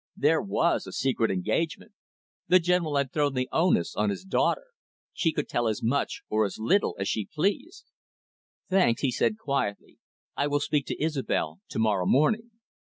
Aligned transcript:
There 0.17 0.41
was 0.41 0.87
a 0.87 0.91
secret 0.91 1.29
engagement. 1.29 1.91
The 2.47 2.57
General 2.57 2.95
had 2.95 3.13
thrown 3.13 3.35
the 3.35 3.47
onus 3.51 3.95
on 3.95 4.09
his 4.09 4.23
daughter. 4.23 4.63
She 5.13 5.31
could 5.31 5.47
tell 5.47 5.67
as 5.67 5.83
much 5.83 6.23
or 6.27 6.43
as 6.43 6.57
little 6.57 6.95
as 6.97 7.07
she 7.07 7.27
pleased. 7.31 7.85
"Thanks," 8.67 9.01
he 9.03 9.11
said 9.11 9.37
quietly. 9.37 9.99
"I 10.35 10.47
will 10.47 10.59
speak 10.59 10.87
to 10.87 10.99
Isobel 10.99 11.59
to 11.69 11.77
morrow 11.77 12.07
morning." 12.07 12.49